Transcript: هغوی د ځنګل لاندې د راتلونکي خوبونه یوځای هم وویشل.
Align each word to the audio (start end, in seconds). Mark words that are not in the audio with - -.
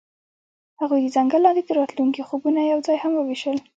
هغوی 0.79 0.99
د 1.03 1.07
ځنګل 1.15 1.41
لاندې 1.45 1.63
د 1.65 1.69
راتلونکي 1.79 2.21
خوبونه 2.27 2.59
یوځای 2.63 2.97
هم 3.03 3.11
وویشل. 3.15 3.57